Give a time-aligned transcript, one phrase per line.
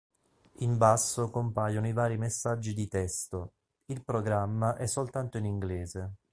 [0.61, 3.53] In basso compaiono i vari messaggi di testo;
[3.85, 6.13] il programma è soltanto in inglese.